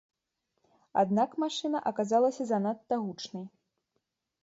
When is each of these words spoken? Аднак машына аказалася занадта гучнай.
Аднак 1.01 1.37
машына 1.45 1.83
аказалася 1.93 2.43
занадта 2.55 2.95
гучнай. 3.07 3.45